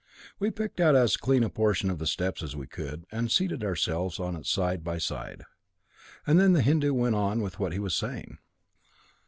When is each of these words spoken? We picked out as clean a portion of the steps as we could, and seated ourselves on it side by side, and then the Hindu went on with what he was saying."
We 0.39 0.49
picked 0.49 0.79
out 0.79 0.95
as 0.95 1.15
clean 1.15 1.43
a 1.43 1.49
portion 1.51 1.91
of 1.91 1.99
the 1.99 2.07
steps 2.07 2.41
as 2.41 2.55
we 2.55 2.65
could, 2.65 3.05
and 3.11 3.31
seated 3.31 3.63
ourselves 3.63 4.19
on 4.19 4.35
it 4.35 4.47
side 4.47 4.83
by 4.83 4.97
side, 4.97 5.43
and 6.25 6.39
then 6.39 6.53
the 6.53 6.63
Hindu 6.63 6.91
went 6.95 7.13
on 7.13 7.39
with 7.39 7.59
what 7.59 7.71
he 7.73 7.77
was 7.77 7.93
saying." 7.95 8.39